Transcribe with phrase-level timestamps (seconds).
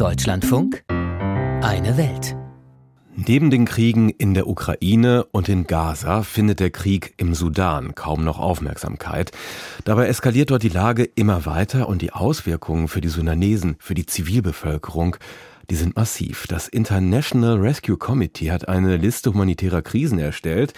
[0.00, 2.34] Deutschlandfunk Eine Welt.
[3.14, 8.24] Neben den Kriegen in der Ukraine und in Gaza findet der Krieg im Sudan kaum
[8.24, 9.30] noch Aufmerksamkeit.
[9.84, 14.06] Dabei eskaliert dort die Lage immer weiter und die Auswirkungen für die Sudanesen, für die
[14.06, 15.18] Zivilbevölkerung,
[15.70, 16.46] die sind massiv.
[16.48, 20.74] Das International Rescue Committee hat eine Liste humanitärer Krisen erstellt,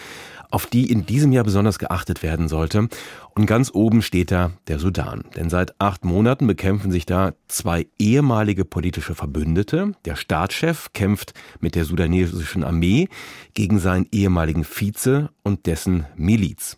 [0.51, 2.89] auf die in diesem Jahr besonders geachtet werden sollte.
[3.35, 5.25] Und ganz oben steht da der Sudan.
[5.35, 9.93] Denn seit acht Monaten bekämpfen sich da zwei ehemalige politische Verbündete.
[10.05, 13.09] Der Staatschef kämpft mit der sudanesischen Armee
[13.55, 16.77] gegen seinen ehemaligen Vize und dessen Miliz.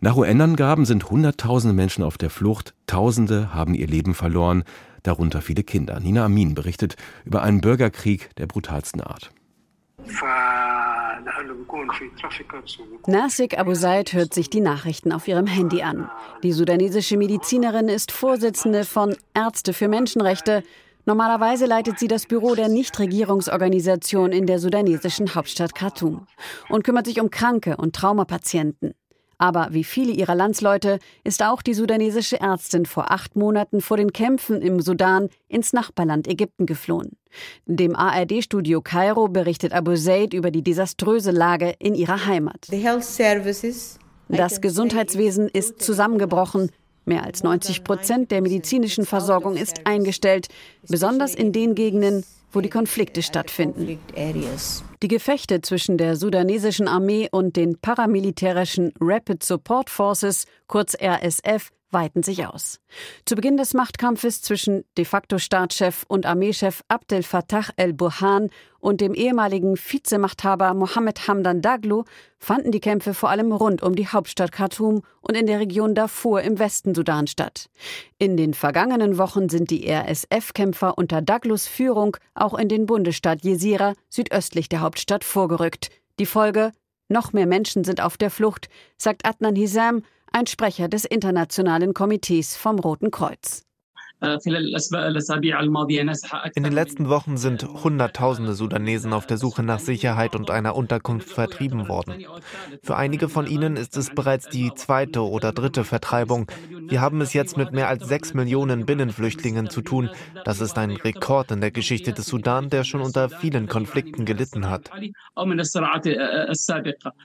[0.00, 4.62] Nach UN-Angaben sind Hunderttausende Menschen auf der Flucht, Tausende haben ihr Leben verloren,
[5.06, 6.00] darunter viele Kinder.
[6.00, 9.30] Nina Amin berichtet über einen Bürgerkrieg der brutalsten Art.
[13.06, 16.10] Nasik Abu Said hört sich die Nachrichten auf ihrem Handy an.
[16.42, 20.62] Die sudanesische Medizinerin ist Vorsitzende von Ärzte für Menschenrechte.
[21.04, 26.26] Normalerweise leitet sie das Büro der Nichtregierungsorganisation in der sudanesischen Hauptstadt Khartoum
[26.68, 28.94] und kümmert sich um Kranke und Traumapatienten.
[29.38, 34.12] Aber wie viele ihrer Landsleute ist auch die sudanesische Ärztin vor acht Monaten vor den
[34.12, 37.16] Kämpfen im Sudan ins Nachbarland Ägypten geflohen.
[37.66, 42.66] Dem ARD-Studio Kairo berichtet Abu Zaid über die desaströse Lage in ihrer Heimat.
[44.28, 46.70] Das Gesundheitswesen ist zusammengebrochen.
[47.04, 50.48] Mehr als 90 Prozent der medizinischen Versorgung ist eingestellt,
[50.88, 52.24] besonders in den Gegenden,
[52.56, 53.98] wo die Konflikte stattfinden.
[55.02, 62.22] Die Gefechte zwischen der sudanesischen Armee und den paramilitärischen Rapid Support Forces, kurz RSF, weiten
[62.22, 62.80] sich aus.
[63.24, 68.50] Zu Beginn des Machtkampfes zwischen de facto Staatschef und Armeechef Abdel Fattah el-Burhan
[68.80, 72.04] und dem ehemaligen Vizemachthaber Mohammed Hamdan Daglo
[72.38, 76.42] fanden die Kämpfe vor allem rund um die Hauptstadt Khartoum und in der Region Darfur
[76.42, 77.68] im Westen Sudan statt.
[78.18, 83.94] In den vergangenen Wochen sind die RSF-Kämpfer unter Daglos Führung auch in den Bundesstaat Jesira
[84.08, 85.90] südöstlich der Hauptstadt vorgerückt.
[86.18, 86.72] Die Folge
[87.08, 90.02] noch mehr Menschen sind auf der Flucht, sagt Adnan Hisam,
[90.36, 93.62] ein Sprecher des Internationalen Komitees vom Roten Kreuz.
[94.20, 94.42] In
[96.62, 101.88] den letzten Wochen sind Hunderttausende Sudanesen auf der Suche nach Sicherheit und einer Unterkunft vertrieben
[101.88, 102.26] worden.
[102.82, 106.50] Für einige von ihnen ist es bereits die zweite oder dritte Vertreibung.
[106.86, 110.10] Wir haben es jetzt mit mehr als sechs Millionen Binnenflüchtlingen zu tun.
[110.44, 114.68] Das ist ein Rekord in der Geschichte des Sudan, der schon unter vielen Konflikten gelitten
[114.68, 114.90] hat.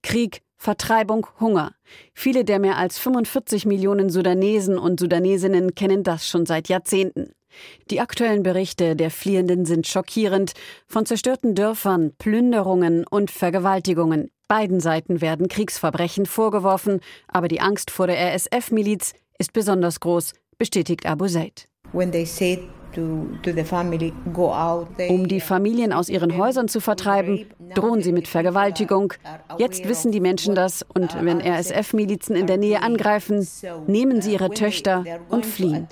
[0.02, 1.74] Krieg, Vertreibung, Hunger.
[2.14, 7.32] Viele der mehr als 45 Millionen Sudanesen und Sudanesinnen kennen das schon seit Jahrzehnten.
[7.90, 10.54] Die aktuellen Berichte der Fliehenden sind schockierend.
[10.86, 14.30] Von zerstörten Dörfern, Plünderungen und Vergewaltigungen.
[14.48, 21.08] Beiden Seiten werden Kriegsverbrechen vorgeworfen, aber die Angst vor der RSF-Miliz ist besonders groß, bestätigt
[21.08, 21.68] Abu Zaid.
[21.92, 22.60] When they say
[22.98, 23.40] um
[25.28, 29.14] die Familien aus ihren Häusern zu vertreiben, drohen sie mit Vergewaltigung.
[29.58, 33.48] Jetzt wissen die Menschen das und wenn RSF-Milizen in der Nähe angreifen,
[33.88, 35.88] nehmen sie ihre Töchter und fliehen.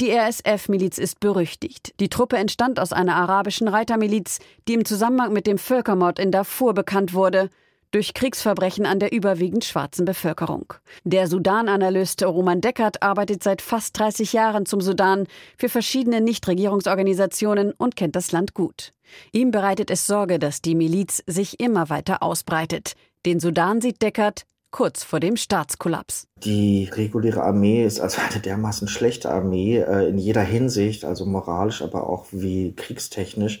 [0.00, 1.94] Die RSF-Miliz ist berüchtigt.
[1.98, 6.74] Die Truppe entstand aus einer arabischen Reitermiliz, die im Zusammenhang mit dem Völkermord in Darfur
[6.74, 7.50] bekannt wurde
[7.90, 10.74] durch Kriegsverbrechen an der überwiegend schwarzen Bevölkerung.
[11.04, 15.26] Der Sudan-Analyst Roman Deckert arbeitet seit fast 30 Jahren zum Sudan
[15.56, 18.92] für verschiedene Nichtregierungsorganisationen und kennt das Land gut.
[19.32, 22.94] Ihm bereitet es Sorge, dass die Miliz sich immer weiter ausbreitet.
[23.24, 26.26] Den Sudan sieht Deckert kurz vor dem Staatskollaps.
[26.44, 31.80] Die reguläre Armee ist also eine dermaßen schlechte Armee äh, in jeder Hinsicht, also moralisch,
[31.80, 33.60] aber auch wie kriegstechnisch,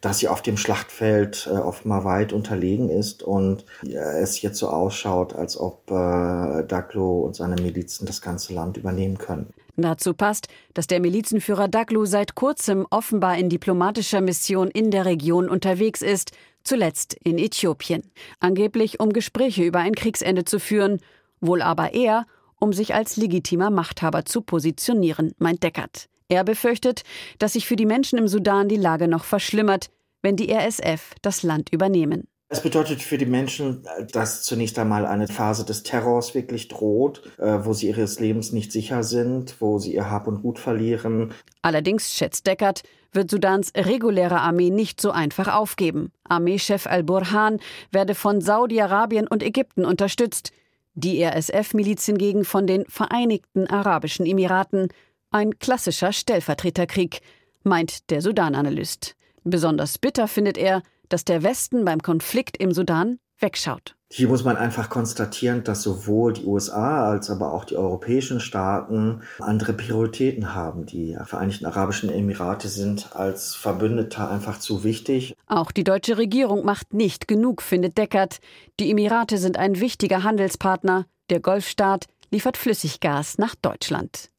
[0.00, 4.68] dass sie auf dem Schlachtfeld äh, offenbar weit unterlegen ist und äh, es jetzt so
[4.68, 9.52] ausschaut, als ob äh, Daglo und seine Milizen das ganze Land übernehmen können.
[9.76, 15.48] Dazu passt, dass der Milizenführer Daglo seit kurzem offenbar in diplomatischer Mission in der Region
[15.48, 16.32] unterwegs ist,
[16.64, 18.02] zuletzt in Äthiopien.
[18.40, 21.00] Angeblich, um Gespräche über ein Kriegsende zu führen,
[21.40, 22.26] wohl aber eher,
[22.58, 26.08] um sich als legitimer Machthaber zu positionieren, meint Deckert.
[26.30, 27.02] Er befürchtet,
[27.38, 29.90] dass sich für die Menschen im Sudan die Lage noch verschlimmert,
[30.22, 32.28] wenn die RSF das Land übernehmen.
[32.52, 37.64] Es bedeutet für die Menschen, dass zunächst einmal eine Phase des Terrors wirklich droht, äh,
[37.64, 41.32] wo sie ihres Lebens nicht sicher sind, wo sie ihr Hab und Gut verlieren.
[41.62, 42.82] Allerdings, schätzt Deckert,
[43.12, 46.12] wird Sudans reguläre Armee nicht so einfach aufgeben.
[46.24, 47.60] Armeechef al-Burhan
[47.90, 50.52] werde von Saudi-Arabien und Ägypten unterstützt,
[50.94, 54.88] die RSF-Miliz hingegen von den Vereinigten Arabischen Emiraten.
[55.32, 57.20] Ein klassischer Stellvertreterkrieg,
[57.62, 59.14] meint der Sudan-Analyst.
[59.44, 63.94] Besonders bitter findet er, dass der Westen beim Konflikt im Sudan wegschaut.
[64.12, 69.22] Hier muss man einfach konstatieren, dass sowohl die USA als aber auch die europäischen Staaten
[69.38, 70.84] andere Prioritäten haben.
[70.84, 75.36] Die Vereinigten Arabischen Emirate sind als Verbündeter einfach zu wichtig.
[75.46, 78.40] Auch die deutsche Regierung macht nicht genug, findet Deckert.
[78.80, 81.06] Die Emirate sind ein wichtiger Handelspartner.
[81.30, 84.29] Der Golfstaat liefert Flüssiggas nach Deutschland.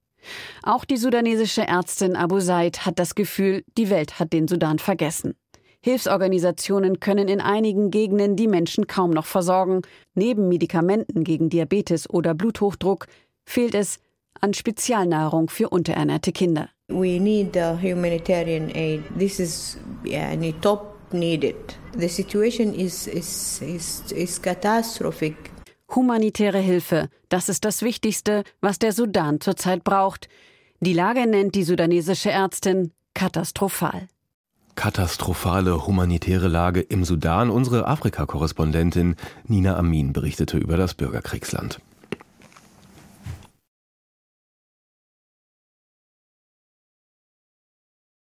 [0.63, 5.35] Auch die sudanesische Ärztin Abu Said hat das Gefühl, die Welt hat den Sudan vergessen.
[5.83, 9.81] Hilfsorganisationen können in einigen Gegenden die Menschen kaum noch versorgen.
[10.13, 13.07] Neben Medikamenten gegen Diabetes oder Bluthochdruck
[13.45, 14.00] fehlt es
[14.39, 16.69] an Spezialnahrung für unterernährte Kinder.
[16.89, 19.01] We need humanitarian aid.
[19.17, 21.56] This is yeah, top needed.
[21.94, 25.50] The situation is, is, is, is catastrophic.
[25.95, 30.29] Humanitäre Hilfe, das ist das Wichtigste, was der Sudan zurzeit braucht.
[30.79, 34.07] Die Lage nennt die sudanesische Ärztin katastrophal
[34.75, 37.51] katastrophale humanitäre Lage im Sudan.
[37.51, 39.15] Unsere Afrika-Korrespondentin
[39.45, 41.79] Nina Amin berichtete über das Bürgerkriegsland.